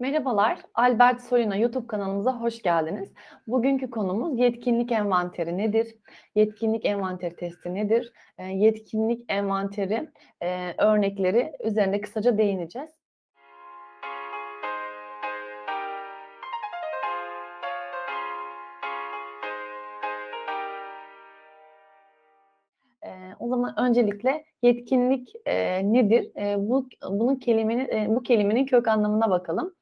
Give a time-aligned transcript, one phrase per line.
[0.00, 3.12] Merhabalar, Albert Solina YouTube kanalımıza hoş geldiniz.
[3.46, 5.96] Bugünkü konumuz yetkinlik envanteri nedir?
[6.34, 8.12] Yetkinlik envanteri testi nedir?
[8.38, 10.08] E, yetkinlik envanteri
[10.40, 12.90] e, örnekleri üzerinde kısaca değineceğiz.
[23.38, 26.36] O zaman öncelikle yetkinlik e, nedir?
[26.36, 29.74] E, bu bunun kelimenin e, bu kelimenin kök anlamına bakalım.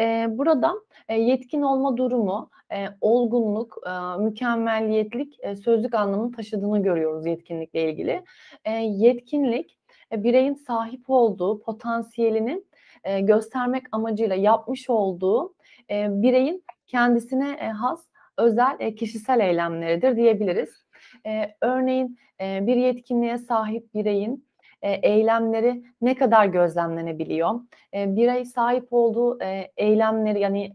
[0.00, 0.74] E, burada
[1.08, 8.24] e, yetkin olma durumu, e, olgunluk, e, mükemmelliyetlik e, sözlük anlamını taşıdığını görüyoruz yetkinlikle ilgili.
[8.64, 9.78] E, yetkinlik
[10.12, 12.62] e, bireyin sahip olduğu potansiyelini
[13.04, 15.54] e, göstermek amacıyla yapmış olduğu
[15.90, 20.84] e, bireyin kendisine e, has özel e, kişisel eylemleridir diyebiliriz.
[21.26, 24.47] E, örneğin e, bir yetkinliğe sahip bireyin
[24.82, 27.50] e, eylemleri ne kadar gözlemlenebiliyor?
[27.94, 30.74] E, birey sahip olduğu e, eylemleri yani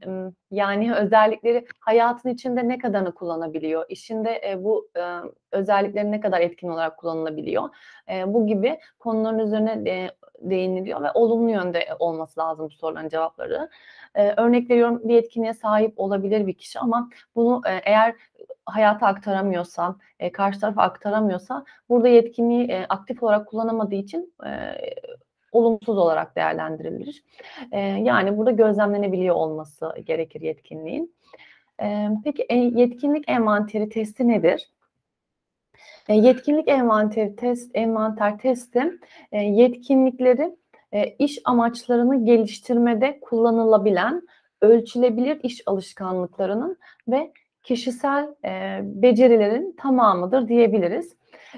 [0.51, 3.85] yani özellikleri hayatın içinde ne kadarını kullanabiliyor?
[3.89, 5.01] İşinde e, bu e,
[5.51, 7.69] özellikleri ne kadar etkin olarak kullanılabiliyor?
[8.09, 10.09] E, bu gibi konuların üzerine e,
[10.43, 13.69] değiniliyor ve olumlu yönde olması lazım bu soruların cevapları.
[14.15, 18.15] E, örnek veriyorum bir etkinliğe sahip olabilir bir kişi ama bunu e, eğer
[18.65, 24.75] hayata aktaramıyorsa, e, karşı tarafa aktaramıyorsa burada yetkinliği e, aktif olarak kullanamadığı için e,
[25.51, 27.23] olumsuz olarak değerlendirilir.
[27.71, 31.15] E, yani burada gözlemlenebiliyor olması gerekir yetkinliğin.
[31.81, 34.71] E, peki e, yetkinlik envanteri testi nedir?
[36.09, 38.99] E, yetkinlik envanteri test, envanter testi
[39.31, 40.55] e, yetkinlikleri
[40.91, 44.27] e, iş amaçlarını geliştirmede kullanılabilen
[44.61, 47.31] ölçülebilir iş alışkanlıklarının ve
[47.63, 51.15] kişisel e, becerilerin tamamıdır diyebiliriz.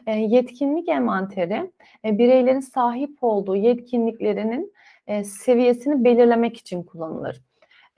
[0.08, 1.72] E, yetkinlik envanteri
[2.06, 4.74] e, bireylerin sahip olduğu yetkinliklerinin
[5.08, 7.42] e, seviyesini belirlemek için kullanılır.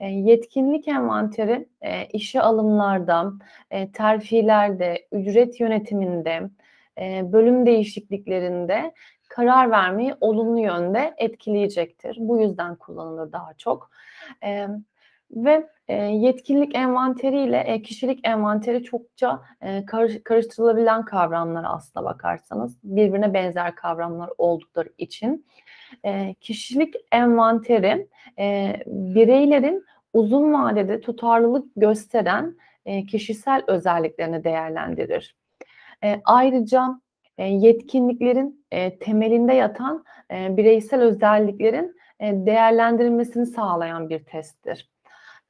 [0.00, 3.32] E, yetkinlik envanteri e, işe alımlarda,
[3.70, 6.50] e, terfilerde, ücret yönetiminde,
[7.00, 8.92] e, bölüm değişikliklerinde
[9.28, 12.16] karar vermeyi olumlu yönde etkileyecektir.
[12.20, 13.90] Bu yüzden kullanılır daha çok.
[14.44, 14.68] E,
[15.30, 22.78] ve e, yetkinlik envanteri ile e, kişilik envanteri çokça e, karış, karıştırılabilen kavramlar aslına bakarsanız.
[22.84, 25.46] Birbirine benzer kavramlar oldukları için.
[26.04, 28.08] E, kişilik envanteri
[28.38, 32.56] e, bireylerin uzun vadede tutarlılık gösteren
[32.86, 35.36] e, kişisel özelliklerini değerlendirir.
[36.04, 37.00] E, ayrıca
[37.38, 44.88] e, yetkinliklerin e, temelinde yatan e, bireysel özelliklerin e, değerlendirilmesini sağlayan bir testtir.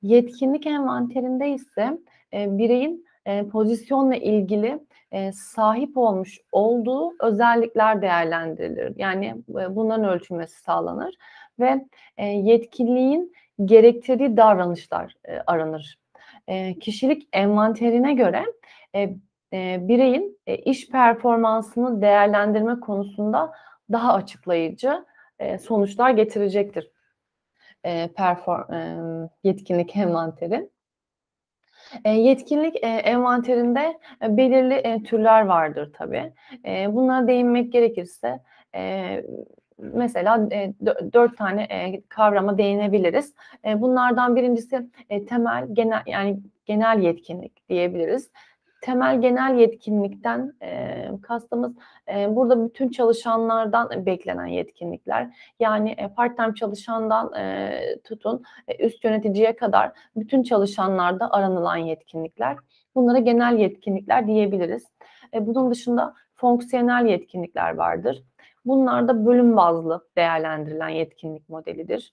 [0.02, 1.98] Yetkinlik envanterinde ise
[2.32, 4.78] e, bireyin e, pozisyonla ilgili
[5.12, 8.92] e, sahip olmuş olduğu özellikler değerlendirilir.
[8.96, 11.14] Yani e, bunların ölçülmesi sağlanır
[11.60, 11.84] ve
[12.16, 13.32] e, yetkinliğin
[13.64, 15.98] gerektirdiği davranışlar e, aranır.
[16.48, 18.44] E, kişilik envanterine göre
[18.94, 19.00] e,
[19.52, 23.52] e, bireyin e, iş performansını değerlendirme konusunda
[23.92, 25.04] daha açıklayıcı
[25.38, 26.90] e, sonuçlar getirecektir
[27.84, 28.98] e, perform, e,
[29.44, 30.68] yetkinlik envanteri.
[32.04, 36.32] E, yetkinlik e, envanterinde e, belirli e, türler vardır tabii.
[36.64, 38.40] E, bunlara değinmek gerekirse
[38.74, 39.24] e,
[39.78, 40.72] mesela e,
[41.12, 43.34] dört tane e, kavrama değinebiliriz.
[43.64, 48.30] E, bunlardan birincisi e, temel genel yani genel yetkinlik diyebiliriz
[48.80, 51.72] temel genel yetkinlikten e, kastımız
[52.14, 55.36] e, burada bütün çalışanlardan beklenen yetkinlikler.
[55.60, 57.72] Yani e, part-time çalışandan e,
[58.04, 62.56] tutun e, üst yöneticiye kadar bütün çalışanlarda aranılan yetkinlikler.
[62.94, 64.86] Bunlara genel yetkinlikler diyebiliriz.
[65.34, 68.22] E, bunun dışında fonksiyonel yetkinlikler vardır.
[68.64, 72.12] Bunlar da bölüm bazlı değerlendirilen yetkinlik modelidir.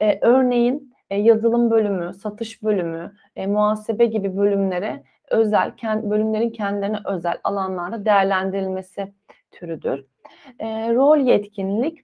[0.00, 7.38] E, örneğin e, yazılım bölümü, satış bölümü, e, muhasebe gibi bölümlere özel, bölümlerin kendilerine özel
[7.44, 9.12] alanlarda değerlendirilmesi
[9.50, 10.04] türüdür.
[10.58, 11.98] E, rol yetkinlik,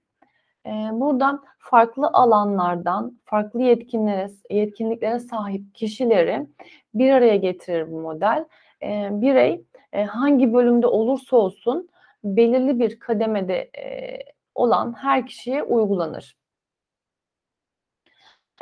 [0.65, 6.47] e, buradan farklı alanlardan, farklı yetkinlere, yetkinliklere sahip kişileri
[6.93, 8.45] bir araya getirir bu model.
[8.83, 11.89] E, birey e, hangi bölümde olursa olsun
[12.23, 14.19] belirli bir kademede e,
[14.55, 16.37] olan her kişiye uygulanır.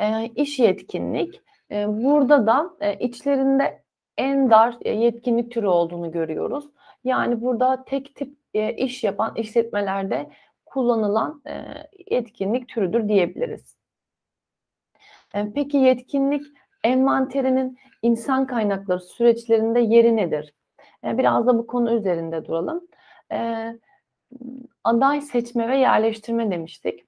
[0.00, 3.81] E, iş yetkinlik, e, burada da e, içlerinde
[4.16, 6.64] en dar e, yetkinlik türü olduğunu görüyoruz.
[7.04, 10.30] Yani burada tek tip e, iş yapan işletmelerde
[10.66, 11.64] kullanılan e,
[12.10, 13.76] yetkinlik türüdür diyebiliriz.
[15.54, 16.42] Peki yetkinlik
[16.84, 20.54] envanterinin insan kaynakları süreçlerinde yeri nedir?
[21.04, 22.88] Biraz da bu konu üzerinde duralım.
[24.84, 27.06] Aday seçme ve yerleştirme demiştik.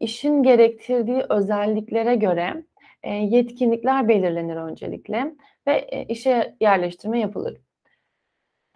[0.00, 2.64] işin gerektirdiği özelliklere göre
[3.02, 5.34] e, yetkinlikler belirlenir öncelikle
[5.66, 7.60] ve e, işe yerleştirme yapılır.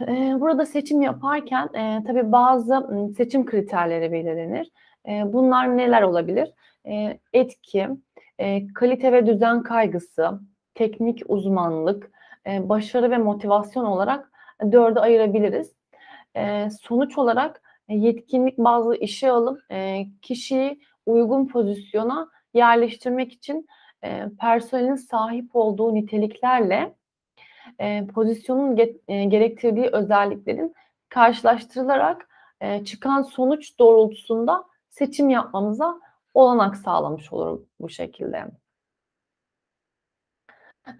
[0.00, 1.68] E, burada seçim yaparken
[2.06, 4.70] tabii bazı seçim kriterleri belirlenir.
[5.32, 6.52] Bunlar neler olabilir?
[7.32, 7.88] Etki,
[8.74, 10.40] kalite ve düzen kaygısı,
[10.74, 12.10] teknik uzmanlık,
[12.46, 14.30] başarı ve motivasyon olarak
[14.72, 15.76] dörde ayırabiliriz.
[16.80, 19.60] Sonuç olarak yetkinlik bazı işe alıp
[20.22, 23.66] kişiyi uygun pozisyona yerleştirmek için
[24.04, 26.94] e, personelin sahip olduğu niteliklerle
[27.78, 30.74] e, pozisyonun ge- e, gerektirdiği özelliklerin
[31.08, 32.28] karşılaştırılarak
[32.60, 36.00] e, çıkan sonuç doğrultusunda seçim yapmamıza
[36.34, 38.46] olanak sağlamış olur bu şekilde.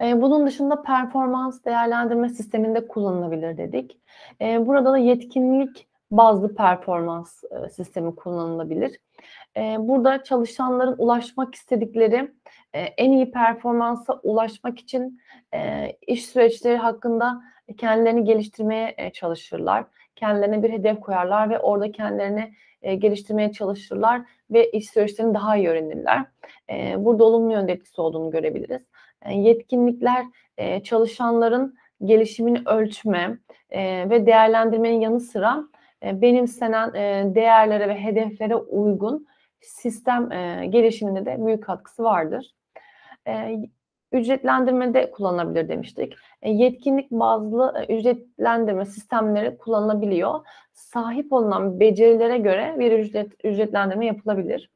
[0.01, 3.97] E, bunun dışında performans değerlendirme sisteminde kullanılabilir dedik.
[4.41, 8.99] E, burada da yetkinlik bazlı performans e, sistemi kullanılabilir.
[9.57, 12.31] E, burada çalışanların ulaşmak istedikleri
[12.73, 15.21] e, en iyi performansa ulaşmak için
[16.07, 17.41] iş süreçleri hakkında
[17.77, 19.85] kendilerini geliştirmeye çalışırlar.
[20.15, 22.53] Kendilerine bir hedef koyarlar ve orada kendilerini
[22.99, 24.21] geliştirmeye çalışırlar
[24.51, 26.25] ve iş süreçlerini daha iyi öğrenirler.
[26.97, 28.81] Burada olumlu yönde etkisi olduğunu görebiliriz.
[29.29, 30.25] Yetkinlikler
[30.83, 33.37] çalışanların gelişimini ölçme
[34.09, 35.63] ve değerlendirmenin yanı sıra
[36.03, 39.27] benimsenen e, değerlere ve hedeflere uygun
[39.61, 42.55] sistem e, gelişiminde de büyük katkısı vardır.
[43.27, 43.55] E,
[44.11, 46.13] ücretlendirmede kullanılabilir demiştik.
[46.45, 50.39] Yetkinlik bazlı ücretlendirme sistemleri kullanılabiliyor.
[50.73, 54.69] Sahip olunan becerilere göre bir ücret ücretlendirme yapılabilir.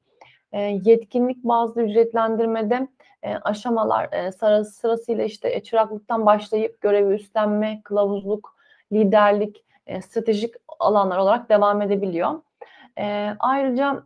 [0.86, 2.88] Yetkinlik bazlı ücretlendirmede
[3.42, 8.56] aşamalar sırası, sırasıyla işte çıraklıktan başlayıp görevi üstlenme, kılavuzluk,
[8.92, 12.42] liderlik, e, stratejik alanlar olarak devam edebiliyor.
[12.98, 14.04] E, ayrıca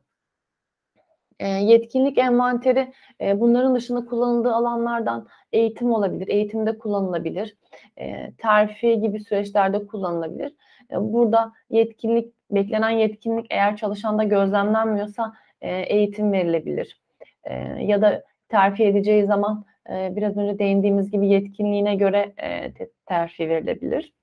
[1.40, 7.58] e, yetkinlik envanteri e, bunların dışında kullanıldığı alanlardan eğitim olabilir, eğitimde kullanılabilir,
[7.98, 10.54] e, terfi gibi süreçlerde kullanılabilir.
[10.92, 17.02] E, burada yetkinlik, beklenen yetkinlik eğer çalışanda gözlemlenmiyorsa e, eğitim verilebilir.
[17.44, 22.74] E, ya da terfi edeceği zaman e, biraz önce değindiğimiz gibi yetkinliğine göre e,
[23.06, 24.14] terfi verilebilir.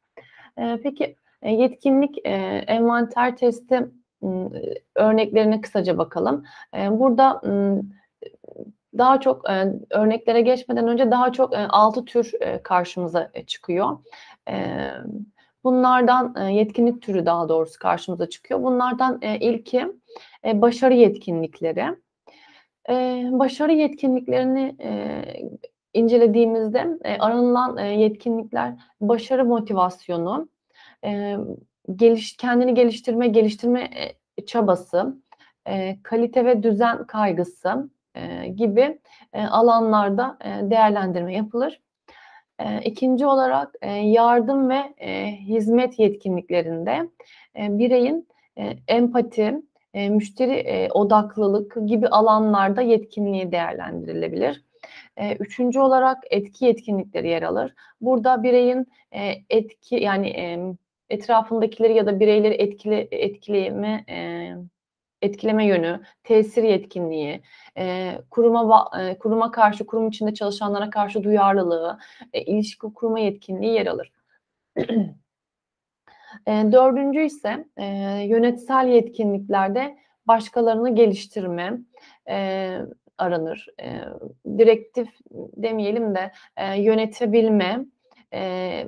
[0.58, 1.16] E, peki
[1.50, 2.30] yetkinlik e,
[2.66, 3.88] envanter testi
[4.94, 6.44] örneklerine kısaca bakalım.
[6.76, 7.40] E, burada
[8.98, 9.44] daha çok
[9.90, 13.98] örneklere geçmeden önce daha çok altı tür karşımıza çıkıyor.
[15.64, 18.62] Bunlardan yetkinlik türü daha doğrusu karşımıza çıkıyor.
[18.62, 19.86] Bunlardan ilki
[20.44, 21.84] başarı yetkinlikleri.
[23.38, 24.76] Başarı yetkinliklerini
[25.94, 30.48] incelediğimizde aranılan yetkinlikler başarı motivasyonu,
[31.96, 33.90] geliş, kendini geliştirme, geliştirme
[34.36, 35.16] e, çabası,
[35.68, 38.98] e, kalite ve düzen kaygısı e, gibi
[39.32, 41.80] e, alanlarda e, değerlendirme yapılır.
[42.58, 47.08] E, ikinci olarak e, yardım ve e, hizmet yetkinliklerinde
[47.56, 48.28] e, bireyin
[48.58, 49.62] e, empati,
[49.94, 54.64] e, müşteri e, odaklılık gibi alanlarda yetkinliği değerlendirilebilir.
[55.16, 57.74] E, üçüncü olarak etki yetkinlikleri yer alır.
[58.00, 60.74] Burada bireyin e, etki yani e,
[61.12, 64.48] etrafındakileri ya da bireyleri etkile, etkileme e,
[65.22, 67.42] etkileme yönü, tesir yetkinliği,
[67.78, 71.98] e, kuruma e, kuruma karşı, kurum içinde çalışanlara karşı duyarlılığı,
[72.32, 74.12] e, ilişki kurma yetkinliği yer alır.
[76.46, 77.86] e, dördüncü ise e,
[78.26, 81.78] yönetsel yetkinliklerde başkalarını geliştirme
[82.28, 82.78] e,
[83.18, 83.66] aranır.
[83.82, 84.00] E,
[84.58, 85.08] direktif
[85.56, 87.84] demeyelim de e, yönetebilme,
[88.34, 88.84] e,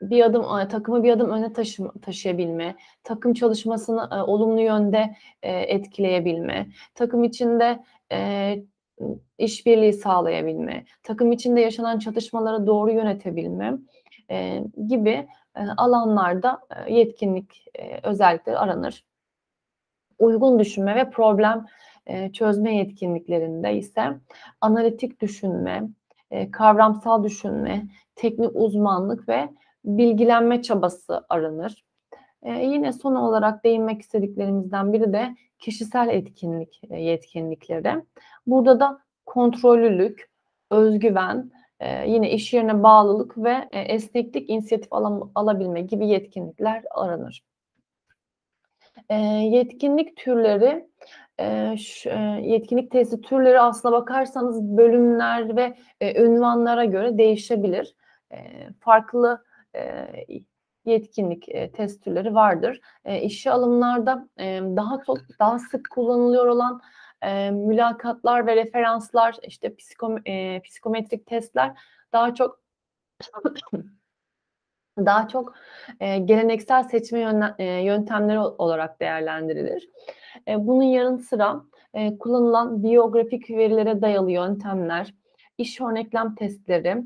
[0.00, 6.66] bir adım takımı bir adım öne taşı, taşıyabilme, takım çalışmasını e, olumlu yönde e, etkileyebilme,
[6.94, 8.58] takım içinde e,
[9.38, 13.78] işbirliği sağlayabilme, takım içinde yaşanan çatışmaları doğru yönetebilme
[14.30, 19.04] e, gibi e, alanlarda e, yetkinlik e, özellikleri aranır.
[20.18, 21.66] Uygun düşünme ve problem
[22.06, 24.02] e, çözme yetkinliklerinde ise
[24.60, 25.88] analitik düşünme,
[26.30, 29.48] e, kavramsal düşünme, teknik uzmanlık ve
[29.84, 31.84] bilgilenme çabası aranır.
[32.42, 38.04] E, yine son olarak değinmek istediklerimizden biri de kişisel etkinlik e, yetkinlikleri.
[38.46, 40.30] Burada da kontrollülük,
[40.70, 47.44] özgüven, e, yine iş yerine bağlılık ve e, esneklik, inisiyatif alam, alabilme gibi yetkinlikler aranır.
[49.08, 50.88] E, yetkinlik türleri
[51.40, 57.96] e, şu, e, yetkinlik testi türleri aslına bakarsanız bölümler ve e, ünvanlara göre değişebilir.
[58.32, 58.38] E,
[58.80, 59.44] farklı
[59.76, 60.08] e,
[60.88, 62.80] yetkinlik e, test türleri vardır.
[63.04, 66.80] E, işe alımlarda e, daha çok daha sık kullanılıyor olan
[67.22, 70.22] e, mülakatlar ve referanslar, işte psikom,
[70.64, 71.78] psikometrik testler
[72.12, 72.60] daha çok
[74.98, 75.54] daha çok
[76.00, 77.20] geleneksel seçme
[77.84, 79.88] yöntemleri olarak değerlendirilir.
[80.48, 81.62] Bunun yanı sıra
[82.18, 85.14] kullanılan biyografik verilere dayalı yöntemler,
[85.58, 87.02] iş örneklem testleri,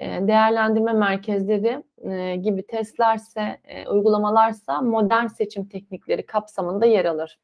[0.00, 7.38] değerlendirme merkezleri e, gibi testlerse, e, uygulamalarsa modern seçim teknikleri kapsamında yer alır.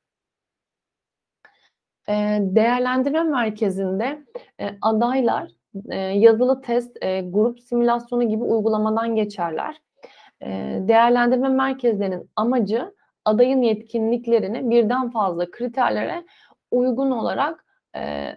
[2.09, 4.23] E, değerlendirme merkezinde
[4.61, 5.49] e, adaylar
[5.91, 9.83] e, yazılı test, e, grup simülasyonu gibi uygulamadan geçerler.
[10.43, 12.95] E, değerlendirme merkezlerinin amacı
[13.25, 16.25] adayın yetkinliklerini birden fazla kriterlere
[16.71, 17.65] uygun olarak
[17.97, 18.33] e,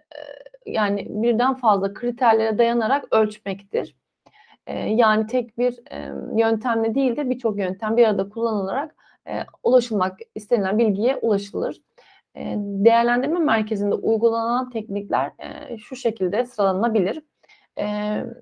[0.66, 3.96] yani birden fazla kriterlere dayanarak ölçmektir.
[4.88, 5.80] Yani tek bir
[6.38, 8.96] yöntemle değil de birçok yöntem bir arada kullanılarak
[9.64, 11.82] ulaşılmak istenilen bilgiye ulaşılır.
[12.86, 15.32] Değerlendirme merkezinde uygulanan teknikler
[15.78, 17.22] şu şekilde sıralanabilir.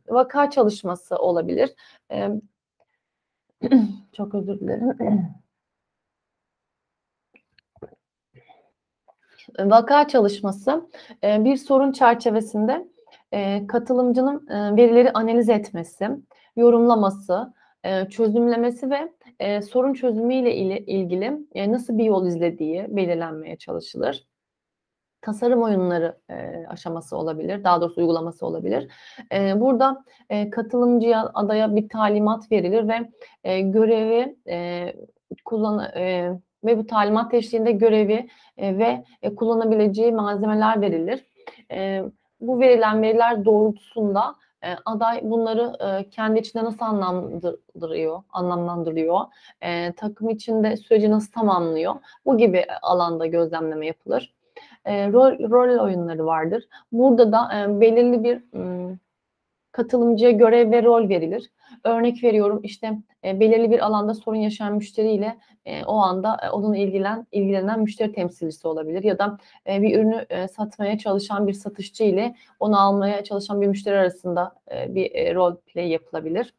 [0.10, 1.74] Vaka çalışması olabilir.
[4.14, 4.98] Çok özür dilerim.
[9.60, 10.90] Vaka çalışması
[11.24, 12.93] bir sorun çerçevesinde
[13.68, 14.48] katılımcının
[14.78, 16.10] verileri analiz etmesi,
[16.56, 17.54] yorumlaması,
[18.10, 24.28] çözümlemesi ve sorun çözümü ile ilgili nasıl bir yol izlediği belirlenmeye çalışılır.
[25.22, 26.18] Tasarım oyunları
[26.68, 28.92] aşaması olabilir, daha doğrusu uygulaması olabilir.
[29.56, 30.06] burada
[30.52, 33.10] katılımcıya, adaya bir talimat verilir ve
[33.62, 34.36] görevi
[35.46, 35.82] kullan
[36.64, 41.26] ve bu talimat eşliğinde görevi e, ve e, kullanabileceği malzemeler verilir.
[41.72, 42.04] E,
[42.48, 49.20] bu verilen veriler doğrultusunda e, aday bunları e, kendi içinde nasıl anlamlandırıyor, anlamlandırıyor,
[49.62, 51.96] e, takım içinde süreci nasıl tamamlıyor,
[52.26, 54.34] bu gibi alanda gözlemleme yapılır.
[54.86, 56.68] E, rol, rol oyunları vardır.
[56.92, 58.98] Burada da e, belirli bir m,
[59.72, 61.52] katılımcıya görev ve rol verilir.
[61.84, 66.78] Örnek veriyorum işte e, belirli bir alanda sorun yaşayan müşteriyle e, o anda e, onunla
[66.78, 69.38] ilgilen ilgilenen müşteri temsilcisi olabilir ya da
[69.68, 74.56] e, bir ürünü e, satmaya çalışan bir satışçı ile onu almaya çalışan bir müşteri arasında
[74.72, 76.54] e, bir e, rol play yapılabilir.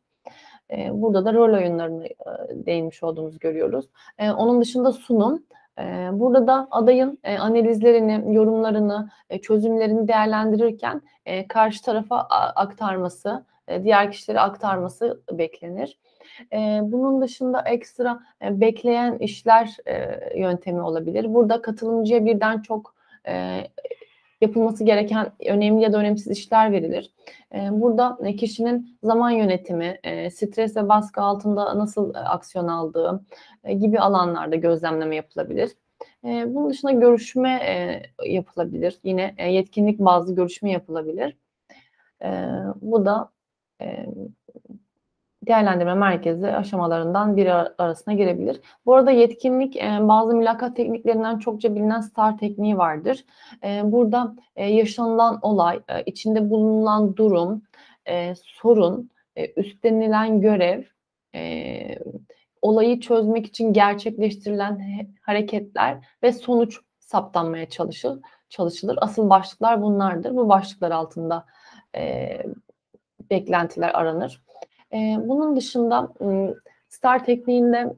[0.71, 2.15] E, burada da rol oyunlarını e,
[2.51, 3.89] değinmiş olduğumuzu görüyoruz.
[4.19, 5.43] E, onun dışında sunum.
[6.13, 9.11] Burada da adayın analizlerini, yorumlarını,
[9.43, 11.03] çözümlerini değerlendirirken
[11.49, 12.21] karşı tarafa
[12.57, 15.99] aktarması, diğer kişilere aktarması beklenir.
[16.83, 19.77] Bunun dışında ekstra bekleyen işler
[20.37, 21.35] yöntemi olabilir.
[21.35, 22.95] Burada katılımcıya birden çok
[24.41, 27.11] yapılması gereken önemli ya da önemsiz işler verilir.
[27.71, 29.99] Burada kişinin zaman yönetimi,
[30.31, 33.25] stres ve baskı altında nasıl aksiyon aldığı
[33.79, 35.71] gibi alanlarda gözlemleme yapılabilir.
[36.25, 37.63] Bunun dışında görüşme
[38.27, 38.99] yapılabilir.
[39.05, 41.37] Yine yetkinlik bazlı görüşme yapılabilir.
[42.81, 43.34] Bu da
[45.47, 48.61] değerlendirme merkezi aşamalarından biri arasına girebilir.
[48.87, 53.25] Bu arada yetkinlik e, bazı mülakat tekniklerinden çokça bilinen STAR tekniği vardır.
[53.65, 57.63] E, burada e, yaşanılan olay, içinde bulunan durum,
[58.37, 59.11] sorun,
[59.57, 60.83] üstlenilen görev,
[62.63, 64.81] olayı çözmek için gerçekleştirilen
[65.21, 68.99] hareketler ve sonuç saptanmaya çalışılır.
[69.01, 70.37] Asıl başlıklar bunlardır.
[70.37, 71.47] Bu başlıklar altında
[73.31, 74.43] beklentiler aranır.
[74.93, 76.13] E, bunun dışında
[76.89, 77.95] STAR tekniğinde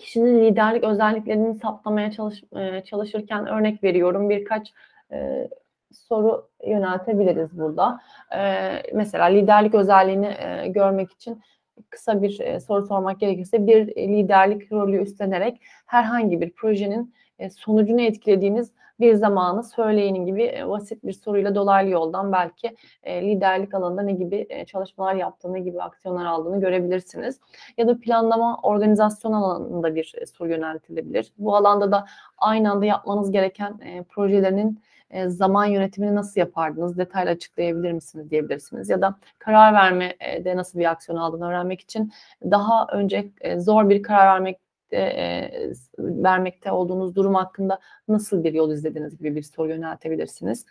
[0.00, 4.72] kişinin liderlik özelliklerini saptamaya çalış, e, çalışırken örnek veriyorum birkaç
[5.12, 5.48] e,
[5.92, 8.00] soru yöneltebiliriz burada.
[8.36, 10.36] E, mesela liderlik özelliğini
[10.72, 11.42] görmek için
[11.90, 17.14] kısa bir soru sormak gerekirse bir liderlik rolü üstlenerek herhangi bir projenin
[17.48, 23.74] sonucunu etkilediğiniz bir zamanı söyleyin gibi e, basit bir soruyla dolaylı yoldan belki e, liderlik
[23.74, 27.40] alanında ne gibi e, çalışmalar yaptığını, ne gibi aksiyonlar aldığını görebilirsiniz.
[27.78, 31.32] Ya da planlama, organizasyon alanında bir e, soru yöneltilebilir.
[31.38, 32.06] Bu alanda da
[32.38, 34.80] aynı anda yapmanız gereken e, projelerinin
[35.10, 36.98] e, zaman yönetimini nasıl yapardınız?
[36.98, 38.90] Detaylı açıklayabilir misiniz diyebilirsiniz.
[38.90, 42.12] Ya da karar vermede nasıl bir aksiyon aldığını öğrenmek için
[42.44, 48.72] daha önce e, zor bir karar vermek e, vermekte olduğunuz durum hakkında nasıl bir yol
[48.72, 50.66] izlediniz gibi bir soru yöneltebilirsiniz.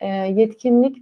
[0.00, 0.96] E, yetkinlik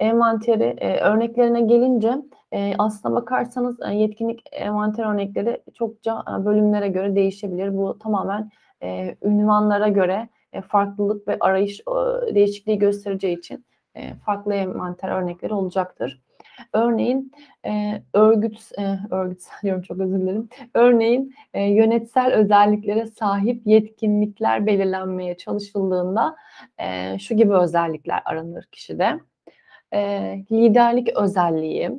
[0.00, 2.14] envanteri e, örneklerine gelince
[2.52, 7.76] e, aslına bakarsanız e, yetkinlik envanter örnekleri çokça e, bölümlere göre değişebilir.
[7.76, 8.50] Bu tamamen
[8.82, 15.54] e, ünvanlara göre e, farklılık ve arayış e, değişikliği göstereceği için e, farklı envanter örnekleri
[15.54, 16.22] olacaktır.
[16.72, 17.32] Örneğin
[17.66, 20.48] e, örgüt, e, örgütsel diyorum çok özür dilerim.
[20.74, 26.36] Örneğin e, yönetsel özelliklere sahip yetkinlikler belirlenmeye çalışıldığında
[26.78, 29.20] e, şu gibi özellikler aranır kişide.
[29.94, 29.98] E,
[30.52, 31.90] liderlik özelliği,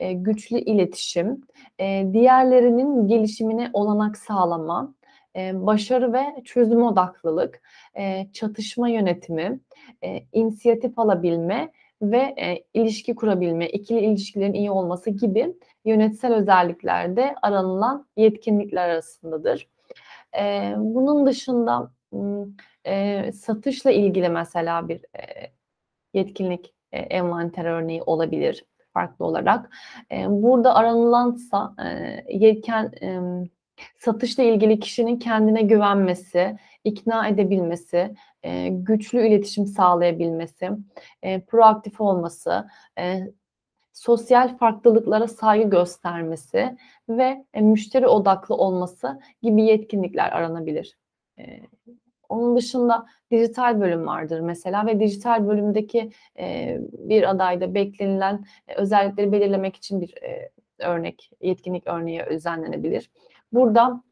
[0.00, 1.40] e, güçlü iletişim,
[1.80, 4.94] e, diğerlerinin gelişimine olanak sağlama,
[5.36, 7.62] e, başarı ve çözüm odaklılık,
[7.98, 9.60] e, çatışma yönetimi,
[10.04, 15.54] e, inisiyatif alabilme ve e, ilişki kurabilme, ikili ilişkilerin iyi olması gibi
[15.84, 19.68] yönetsel özelliklerde aranılan yetkinlikler arasındadır.
[20.40, 21.92] E, bunun dışında
[22.86, 25.52] e, satışla ilgili mesela bir e,
[26.14, 28.64] yetkinlik e, envanter örneği olabilir
[28.94, 29.70] farklı olarak.
[30.12, 33.20] E, burada aranılansa e, yetken e,
[33.98, 40.70] satışla ilgili kişinin kendine güvenmesi, ikna edebilmesi, e, güçlü iletişim sağlayabilmesi,
[41.22, 42.68] e, proaktif olması,
[42.98, 43.20] e,
[43.92, 46.76] sosyal farklılıklara saygı göstermesi
[47.08, 50.98] ve e, müşteri odaklı olması gibi yetkinlikler aranabilir.
[51.38, 51.60] E,
[52.28, 59.32] onun dışında dijital bölüm vardır mesela ve dijital bölümdeki e, bir adayda beklenilen e, özellikleri
[59.32, 63.10] belirlemek için bir e, örnek, yetkinlik örneği düzenlenebilir.
[63.52, 64.02] Burada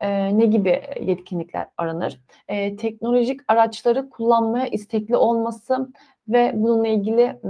[0.00, 2.20] e, ne gibi yetkinlikler aranır?
[2.48, 5.88] E, teknolojik araçları kullanmaya istekli olması
[6.28, 7.40] ve bununla ilgili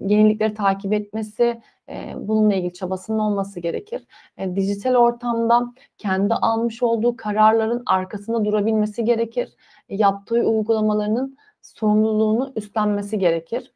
[0.00, 4.06] yenilikleri takip etmesi, e, bununla ilgili çabasının olması gerekir.
[4.38, 9.56] E, dijital ortamda kendi almış olduğu kararların arkasında durabilmesi gerekir.
[9.88, 13.75] E, yaptığı uygulamalarının sorumluluğunu üstlenmesi gerekir.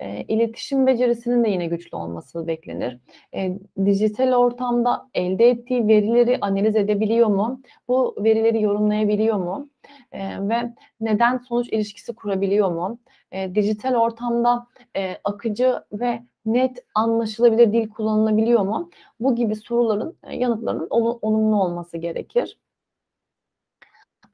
[0.00, 2.98] E, iletişim becerisinin de yine güçlü olması beklenir.
[3.34, 7.60] E, dijital ortamda elde ettiği verileri analiz edebiliyor mu?
[7.88, 9.68] Bu verileri yorumlayabiliyor mu?
[10.12, 12.98] E, ve neden sonuç ilişkisi kurabiliyor mu?
[13.32, 18.90] E, dijital ortamda e, akıcı ve net anlaşılabilir dil kullanılabiliyor mu?
[19.20, 22.58] Bu gibi soruların yanıtlarının olumlu olması gerekir.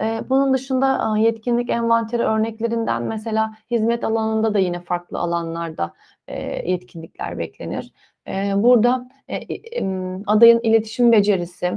[0.00, 5.94] Bunun dışında yetkinlik envanteri örneklerinden mesela hizmet alanında da yine farklı alanlarda
[6.64, 7.92] yetkinlikler beklenir.
[8.56, 9.08] Burada
[10.26, 11.72] adayın iletişim becerisi,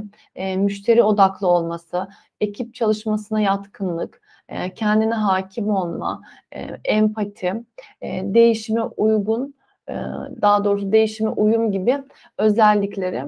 [0.56, 2.08] müşteri odaklı olması,
[2.40, 4.22] ekip çalışmasına yatkınlık,
[4.74, 6.22] kendine hakim olma,
[6.84, 7.54] empati,
[8.22, 9.54] değişime uygun,
[10.42, 11.98] daha doğrusu değişime uyum gibi
[12.38, 13.24] özellikleri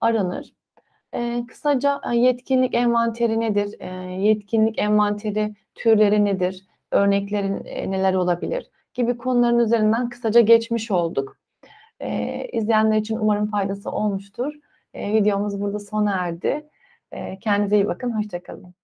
[0.00, 0.52] aranır.
[1.14, 3.74] E, kısaca yetkinlik envanteri nedir?
[3.80, 6.66] E, yetkinlik envanteri türleri nedir?
[6.90, 8.70] Örneklerin e, neler olabilir?
[8.94, 11.36] Gibi konuların üzerinden kısaca geçmiş olduk.
[12.00, 14.54] E, izleyenler için umarım faydası olmuştur.
[14.94, 16.68] E, videomuz burada sona erdi.
[17.12, 18.10] E, kendinize iyi bakın.
[18.18, 18.74] Hoşçakalın.